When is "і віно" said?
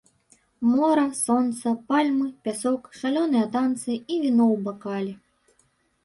3.97-4.45